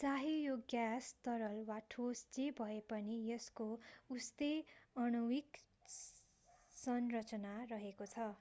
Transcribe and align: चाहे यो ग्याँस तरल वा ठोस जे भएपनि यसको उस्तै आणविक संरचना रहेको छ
चाहे 0.00 0.32
यो 0.32 0.56
ग्याँस 0.72 1.06
तरल 1.24 1.62
वा 1.68 1.78
ठोस 1.94 2.24
जे 2.34 2.44
भएपनि 2.58 3.16
यसको 3.28 3.68
उस्तै 4.18 4.52
आणविक 4.96 5.64
संरचना 6.76 7.56
रहेको 7.74 8.12
छ 8.14 8.30